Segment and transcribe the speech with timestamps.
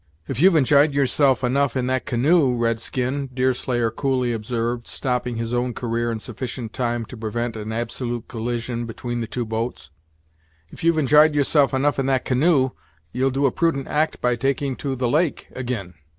[0.27, 5.53] "If you've enj'yed yourself enough in that canoe, red skin," Deerslayer coolly observed, stopping his
[5.53, 9.91] own career in sufficient time to prevent an absolute collision between the two boats,
[10.69, 12.71] "if you've enj'yed yourself enough in that canoe,
[13.11, 15.93] you'll do a prudent act by taking to the lake ag'in.